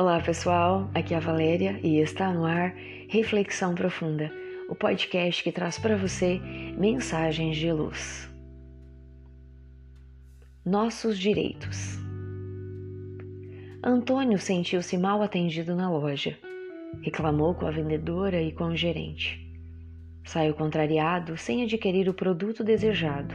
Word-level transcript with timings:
Olá 0.00 0.18
pessoal, 0.18 0.90
aqui 0.94 1.12
é 1.12 1.18
a 1.18 1.20
Valéria 1.20 1.78
e 1.82 1.98
está 1.98 2.32
no 2.32 2.46
ar 2.46 2.74
Reflexão 3.10 3.74
Profunda, 3.74 4.32
o 4.66 4.74
podcast 4.74 5.44
que 5.44 5.52
traz 5.52 5.78
para 5.78 5.94
você 5.94 6.40
mensagens 6.74 7.58
de 7.58 7.70
luz. 7.70 8.26
Nossos 10.64 11.18
direitos. 11.18 11.98
Antônio 13.84 14.38
sentiu-se 14.38 14.96
mal 14.96 15.20
atendido 15.20 15.76
na 15.76 15.90
loja. 15.90 16.34
Reclamou 17.02 17.54
com 17.54 17.66
a 17.66 17.70
vendedora 17.70 18.40
e 18.40 18.52
com 18.52 18.68
o 18.68 18.76
gerente. 18.76 19.38
Saiu 20.24 20.54
contrariado 20.54 21.36
sem 21.36 21.62
adquirir 21.62 22.08
o 22.08 22.14
produto 22.14 22.64
desejado. 22.64 23.34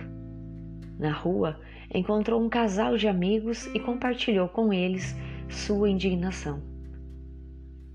Na 0.98 1.12
rua, 1.12 1.60
encontrou 1.94 2.44
um 2.44 2.50
casal 2.50 2.98
de 2.98 3.08
amigos 3.08 3.68
e 3.68 3.80
compartilhou 3.80 4.48
com 4.48 4.74
eles 4.74 5.16
sua 5.50 5.90
indignação. 5.90 6.62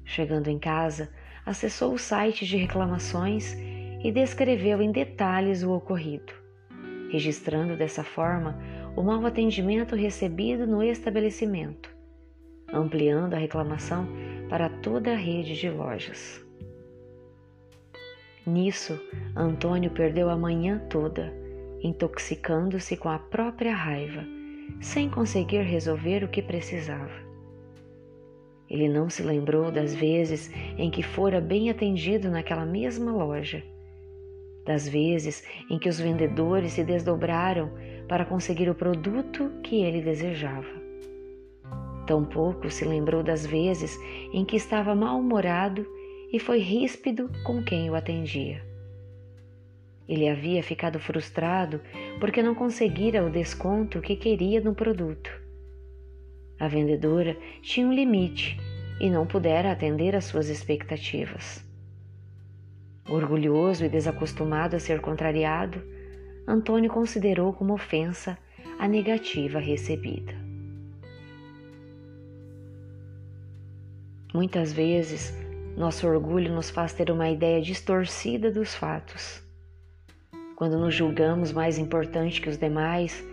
Chegando 0.04 0.48
em 0.48 0.58
casa, 0.58 1.10
acessou 1.44 1.94
o 1.94 1.98
site 1.98 2.46
de 2.46 2.56
reclamações 2.56 3.56
e 4.02 4.10
descreveu 4.10 4.80
em 4.80 4.90
detalhes 4.90 5.62
o 5.62 5.72
ocorrido, 5.72 6.32
registrando 7.10 7.76
dessa 7.76 8.02
forma 8.02 8.58
o 8.96 9.02
mau 9.02 9.24
atendimento 9.24 9.94
recebido 9.94 10.66
no 10.66 10.82
estabelecimento, 10.82 11.90
ampliando 12.72 13.34
a 13.34 13.38
reclamação 13.38 14.08
para 14.48 14.68
toda 14.68 15.12
a 15.12 15.16
rede 15.16 15.54
de 15.54 15.70
lojas. 15.70 16.44
Nisso, 18.46 18.98
Antônio 19.36 19.90
perdeu 19.90 20.28
a 20.28 20.36
manhã 20.36 20.78
toda, 20.90 21.32
intoxicando-se 21.82 22.96
com 22.96 23.08
a 23.08 23.18
própria 23.18 23.74
raiva, 23.74 24.24
sem 24.80 25.08
conseguir 25.08 25.62
resolver 25.62 26.24
o 26.24 26.28
que 26.28 26.42
precisava. 26.42 27.29
Ele 28.70 28.88
não 28.88 29.10
se 29.10 29.22
lembrou 29.24 29.72
das 29.72 29.94
vezes 29.96 30.48
em 30.78 30.88
que 30.90 31.02
fora 31.02 31.40
bem 31.40 31.70
atendido 31.70 32.30
naquela 32.30 32.64
mesma 32.64 33.10
loja, 33.10 33.64
das 34.64 34.88
vezes 34.88 35.44
em 35.68 35.76
que 35.76 35.88
os 35.88 35.98
vendedores 35.98 36.72
se 36.72 36.84
desdobraram 36.84 37.72
para 38.08 38.24
conseguir 38.24 38.70
o 38.70 38.74
produto 38.74 39.50
que 39.64 39.82
ele 39.82 40.00
desejava. 40.00 40.80
Tampouco 42.06 42.70
se 42.70 42.84
lembrou 42.84 43.24
das 43.24 43.44
vezes 43.44 43.98
em 44.32 44.44
que 44.44 44.56
estava 44.56 44.94
mal-humorado 44.94 45.84
e 46.32 46.38
foi 46.38 46.60
ríspido 46.60 47.28
com 47.44 47.64
quem 47.64 47.90
o 47.90 47.96
atendia. 47.96 48.64
Ele 50.08 50.28
havia 50.28 50.62
ficado 50.62 50.98
frustrado 51.00 51.80
porque 52.20 52.42
não 52.42 52.54
conseguira 52.54 53.24
o 53.24 53.30
desconto 53.30 54.00
que 54.00 54.14
queria 54.14 54.60
no 54.60 54.74
produto 54.74 55.39
a 56.60 56.68
vendedora 56.68 57.36
tinha 57.62 57.86
um 57.86 57.92
limite 57.92 58.60
e 59.00 59.08
não 59.08 59.26
pudera 59.26 59.72
atender 59.72 60.14
às 60.14 60.26
suas 60.26 60.50
expectativas. 60.50 61.64
Orgulhoso 63.08 63.84
e 63.86 63.88
desacostumado 63.88 64.76
a 64.76 64.78
ser 64.78 65.00
contrariado, 65.00 65.82
Antônio 66.46 66.90
considerou 66.90 67.54
como 67.54 67.72
ofensa 67.72 68.38
a 68.78 68.86
negativa 68.86 69.58
recebida. 69.58 70.34
Muitas 74.34 74.72
vezes, 74.72 75.34
nosso 75.76 76.06
orgulho 76.06 76.54
nos 76.54 76.70
faz 76.70 76.92
ter 76.92 77.10
uma 77.10 77.30
ideia 77.30 77.60
distorcida 77.60 78.50
dos 78.50 78.74
fatos. 78.74 79.42
Quando 80.54 80.78
nos 80.78 80.94
julgamos 80.94 81.52
mais 81.52 81.78
importante 81.78 82.40
que 82.40 82.48
os 82.48 82.58
demais, 82.58 83.24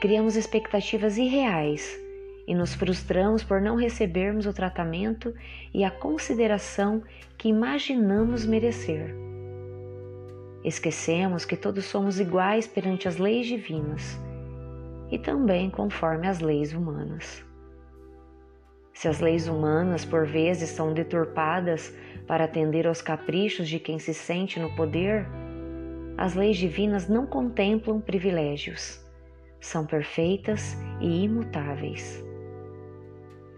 criamos 0.00 0.36
expectativas 0.36 1.16
irreais 1.16 2.03
e 2.46 2.54
nos 2.54 2.74
frustramos 2.74 3.42
por 3.42 3.60
não 3.60 3.76
recebermos 3.76 4.46
o 4.46 4.52
tratamento 4.52 5.34
e 5.72 5.84
a 5.84 5.90
consideração 5.90 7.02
que 7.38 7.48
imaginamos 7.48 8.44
merecer. 8.44 9.14
Esquecemos 10.62 11.44
que 11.44 11.56
todos 11.56 11.84
somos 11.84 12.18
iguais 12.18 12.66
perante 12.66 13.06
as 13.06 13.18
leis 13.18 13.46
divinas 13.46 14.18
e 15.10 15.18
também 15.18 15.68
conforme 15.68 16.26
as 16.26 16.40
leis 16.40 16.72
humanas. 16.72 17.44
Se 18.94 19.08
as 19.08 19.20
leis 19.20 19.48
humanas 19.48 20.04
por 20.04 20.24
vezes 20.26 20.70
são 20.70 20.94
deturpadas 20.94 21.94
para 22.26 22.44
atender 22.44 22.86
aos 22.86 23.02
caprichos 23.02 23.68
de 23.68 23.78
quem 23.78 23.98
se 23.98 24.14
sente 24.14 24.58
no 24.58 24.74
poder, 24.74 25.26
as 26.16 26.34
leis 26.34 26.56
divinas 26.56 27.08
não 27.08 27.26
contemplam 27.26 28.00
privilégios, 28.00 29.04
são 29.60 29.84
perfeitas 29.84 30.76
e 31.00 31.24
imutáveis. 31.24 32.23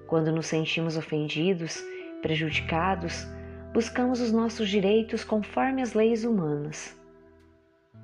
Quando 0.06 0.32
nos 0.32 0.46
sentimos 0.46 0.96
ofendidos, 0.96 1.84
prejudicados, 2.22 3.26
buscamos 3.72 4.20
os 4.20 4.32
nossos 4.32 4.68
direitos 4.68 5.24
conforme 5.24 5.82
as 5.82 5.94
leis 5.94 6.24
humanas. 6.24 6.96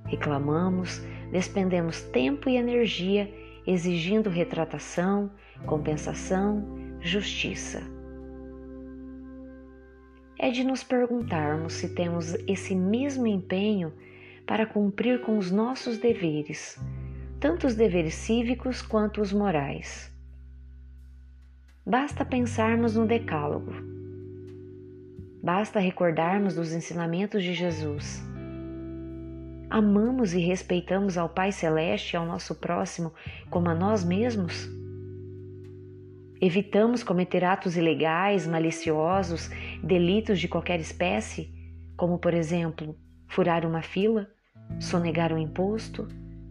Reclamamos, 0.06 1.00
despendemos 1.30 2.02
tempo 2.02 2.48
e 2.48 2.56
energia 2.56 3.32
exigindo 3.66 4.28
retratação, 4.28 5.30
compensação, 5.66 6.64
justiça. 7.00 7.80
É 10.38 10.50
de 10.50 10.64
nos 10.64 10.82
perguntarmos 10.82 11.74
se 11.74 11.94
temos 11.94 12.34
esse 12.48 12.74
mesmo 12.74 13.26
empenho 13.26 13.92
para 14.44 14.66
cumprir 14.66 15.20
com 15.20 15.38
os 15.38 15.52
nossos 15.52 15.98
deveres, 15.98 16.80
tanto 17.38 17.66
os 17.66 17.76
deveres 17.76 18.14
cívicos 18.14 18.82
quanto 18.82 19.20
os 19.20 19.32
morais. 19.32 20.12
Basta 21.84 22.24
pensarmos 22.24 22.94
no 22.94 23.08
Decálogo. 23.08 23.72
Basta 25.42 25.80
recordarmos 25.80 26.54
dos 26.54 26.72
ensinamentos 26.72 27.42
de 27.42 27.52
Jesus. 27.52 28.22
Amamos 29.68 30.32
e 30.32 30.38
respeitamos 30.38 31.18
ao 31.18 31.28
Pai 31.28 31.50
Celeste 31.50 32.12
e 32.12 32.16
ao 32.16 32.24
nosso 32.24 32.54
próximo 32.54 33.12
como 33.50 33.68
a 33.68 33.74
nós 33.74 34.04
mesmos? 34.04 34.70
Evitamos 36.40 37.02
cometer 37.02 37.42
atos 37.42 37.76
ilegais, 37.76 38.46
maliciosos, 38.46 39.50
delitos 39.82 40.38
de 40.38 40.46
qualquer 40.46 40.78
espécie, 40.78 41.52
como, 41.96 42.16
por 42.16 42.32
exemplo, 42.32 42.96
furar 43.26 43.66
uma 43.66 43.82
fila, 43.82 44.30
sonegar 44.78 45.32
um 45.32 45.38
imposto, 45.38 46.06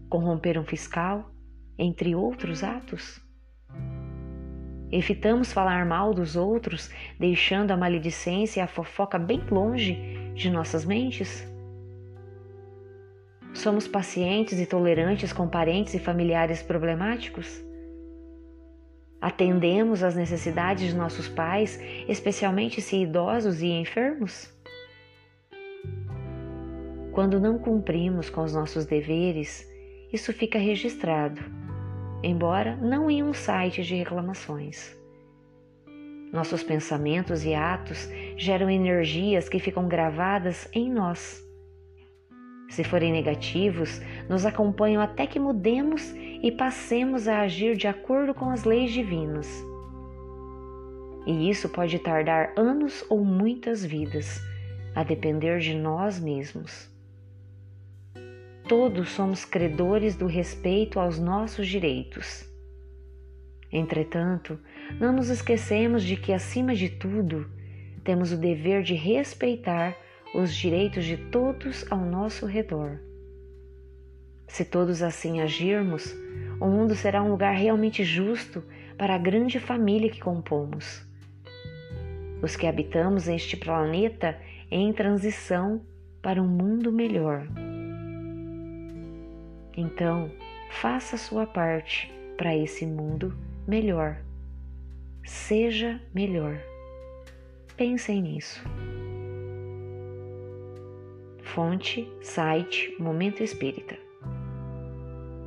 corromper 0.10 0.60
um 0.60 0.66
fiscal, 0.66 1.34
entre 1.78 2.14
outros 2.16 2.66
atos? 2.66 3.31
Evitamos 4.92 5.54
falar 5.54 5.86
mal 5.86 6.14
dos 6.14 6.36
outros, 6.36 6.92
deixando 7.18 7.72
a 7.72 7.78
maledicência 7.78 8.60
e 8.60 8.64
a 8.64 8.68
fofoca 8.68 9.18
bem 9.18 9.42
longe 9.50 9.94
de 10.36 10.50
nossas 10.50 10.84
mentes? 10.84 11.48
Somos 13.54 13.88
pacientes 13.88 14.60
e 14.60 14.66
tolerantes 14.66 15.32
com 15.32 15.48
parentes 15.48 15.94
e 15.94 16.00
familiares 16.00 16.62
problemáticos? 16.62 17.64
Atendemos 19.22 20.04
às 20.04 20.16
necessidades 20.16 20.90
de 20.90 20.96
nossos 20.96 21.30
pais, 21.30 21.80
especialmente 22.10 22.82
se 22.82 22.98
idosos 22.98 23.62
e 23.62 23.68
enfermos? 23.68 24.54
Quando 27.14 27.40
não 27.40 27.58
cumprimos 27.58 28.30
com 28.30 28.42
os 28.44 28.54
nossos 28.54 28.86
deveres, 28.86 29.66
isso 30.12 30.34
fica 30.34 30.60
registrado 30.60 31.42
embora 32.24 32.76
não 32.76 33.10
em 33.10 33.24
um 33.24 33.34
site 33.34 33.84
de 33.84 33.96
reclamações. 33.96 34.96
Nossos 36.32 36.64
pensamentos 36.64 37.44
e 37.46 37.54
atos 37.54 38.10
geram 38.38 38.70
energias 38.70 39.50
que 39.50 39.60
ficam 39.60 39.88
gravadas 39.88 40.68
em 40.74 40.90
nós. 40.90 41.42
Se 42.70 42.86
forem 42.86 43.12
negativos, 43.12 44.02
nos 44.30 44.46
acompanham 44.46 45.02
até 45.02 45.28
que 45.28 45.40
mudemos 45.40 46.14
e 46.42 46.52
passemos 46.52 47.28
a 47.28 47.42
agir 47.42 47.76
de 47.76 47.88
acordo 47.88 48.34
com 48.34 48.50
as 48.50 48.64
leis 48.64 48.92
divinas. 48.92 49.48
E 51.28 51.50
isso 51.50 51.70
pode 51.70 52.00
tardar 52.00 52.54
anos 52.58 53.06
ou 53.10 53.24
muitas 53.24 53.86
vidas, 53.86 54.42
a 54.96 55.04
depender 55.04 55.60
de 55.60 55.76
nós 55.76 56.20
mesmos. 56.20 56.91
Todos 58.72 59.10
somos 59.10 59.44
credores 59.44 60.16
do 60.16 60.28
respeito 60.28 60.98
aos 60.98 61.20
nossos 61.20 61.68
direitos. 61.68 62.50
Entretanto, 63.70 64.58
não 64.98 65.12
nos 65.12 65.28
esquecemos 65.28 66.04
de 66.04 66.16
que, 66.16 66.32
acima 66.32 66.74
de 66.74 66.88
tudo, 66.88 67.52
temos 68.02 68.32
o 68.32 68.38
dever 68.38 68.82
de 68.82 68.94
respeitar 68.94 69.94
os 70.34 70.56
direitos 70.56 71.04
de 71.04 71.18
todos 71.18 71.86
ao 71.92 72.00
nosso 72.00 72.46
redor. 72.46 72.98
Se 74.48 74.64
todos 74.64 75.04
assim 75.04 75.42
agirmos, 75.42 76.16
o 76.58 76.68
mundo 76.68 76.96
será 76.96 77.22
um 77.22 77.30
lugar 77.30 77.54
realmente 77.54 78.06
justo 78.06 78.64
para 78.98 79.16
a 79.16 79.18
grande 79.18 79.60
família 79.60 80.10
que 80.10 80.22
compomos. 80.22 81.06
Os 82.42 82.56
que 82.56 82.68
habitamos 82.68 83.28
este 83.28 83.58
planeta 83.58 84.40
em 84.72 84.94
transição 84.94 85.82
para 86.22 86.42
um 86.42 86.48
mundo 86.48 86.90
melhor. 86.90 87.46
Então, 89.76 90.30
faça 90.70 91.18
sua 91.18 91.46
parte 91.46 92.12
para 92.38 92.56
esse 92.56 92.86
mundo 92.86 93.36
melhor. 93.68 94.18
Seja 95.24 96.02
melhor. 96.14 96.60
Pensem 97.78 98.22
nisso. 98.22 98.64
Fonte, 101.44 102.08
site, 102.22 102.96
Momento 103.00 103.44
Espírita. 103.44 103.98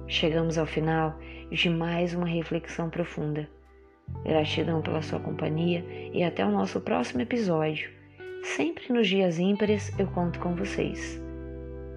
Chegamos 0.06 0.58
ao 0.58 0.66
final 0.66 1.18
de 1.50 1.70
mais 1.70 2.14
uma 2.14 2.26
reflexão 2.26 2.90
profunda. 2.90 3.48
Gratidão 4.22 4.82
pela 4.82 5.02
sua 5.02 5.18
companhia 5.18 5.84
e 6.12 6.22
até 6.22 6.44
o 6.44 6.50
nosso 6.50 6.80
próximo 6.80 7.22
episódio. 7.22 7.90
Sempre 8.42 8.92
nos 8.92 9.08
dias 9.08 9.38
ímpares 9.38 9.90
eu 9.98 10.06
conto 10.08 10.38
com 10.38 10.54
vocês. 10.54 11.23